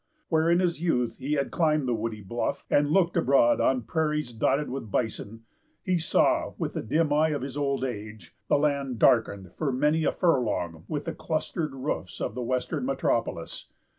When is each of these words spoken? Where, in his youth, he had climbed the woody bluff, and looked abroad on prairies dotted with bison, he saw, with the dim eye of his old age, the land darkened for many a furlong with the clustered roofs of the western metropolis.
Where, 0.29 0.49
in 0.49 0.61
his 0.61 0.81
youth, 0.81 1.19
he 1.19 1.33
had 1.33 1.51
climbed 1.51 1.87
the 1.87 1.93
woody 1.93 2.21
bluff, 2.23 2.65
and 2.71 2.89
looked 2.89 3.15
abroad 3.15 3.61
on 3.61 3.83
prairies 3.83 4.33
dotted 4.33 4.67
with 4.71 4.89
bison, 4.89 5.43
he 5.83 5.99
saw, 5.99 6.55
with 6.57 6.73
the 6.73 6.81
dim 6.81 7.13
eye 7.13 7.29
of 7.29 7.43
his 7.43 7.55
old 7.55 7.83
age, 7.83 8.35
the 8.47 8.57
land 8.57 8.97
darkened 8.97 9.51
for 9.53 9.71
many 9.71 10.03
a 10.03 10.11
furlong 10.11 10.85
with 10.87 11.05
the 11.05 11.13
clustered 11.13 11.75
roofs 11.75 12.19
of 12.19 12.33
the 12.33 12.41
western 12.41 12.83
metropolis. 12.83 13.67